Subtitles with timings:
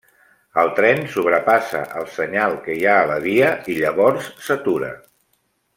[0.61, 4.91] El tren sobrepassa el senyal que hi ha a la via i llavors, s'atura.